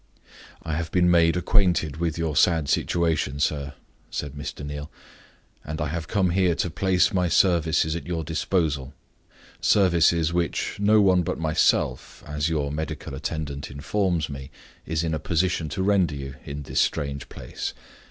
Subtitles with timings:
[0.63, 3.75] "I have been made acquainted with your sad situation, sir,"
[4.09, 4.65] said Mr.
[4.65, 4.89] Neal;
[5.63, 8.95] "and I have come here to place my services at your disposal
[9.61, 14.49] services which no one but myself, as your medical attendant informs me,
[14.87, 17.75] is in a position to render you in this strange place.